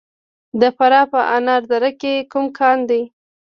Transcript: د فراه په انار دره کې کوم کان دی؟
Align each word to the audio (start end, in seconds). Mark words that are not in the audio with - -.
د 0.61 0.63
فراه 0.77 1.05
په 1.13 1.19
انار 1.35 1.61
دره 1.71 1.91
کې 2.01 2.13
کوم 2.31 2.45
کان 2.57 2.77
دی؟ 2.89 3.01